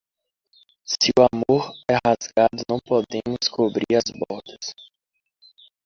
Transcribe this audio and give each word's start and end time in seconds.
Se 0.83 1.11
o 1.15 1.21
amor 1.31 1.71
é 1.87 1.93
rasgado, 2.03 2.63
não 2.67 2.79
podemos 2.79 3.47
cobrir 3.51 3.95
as 3.97 4.11
bordas. 4.27 4.73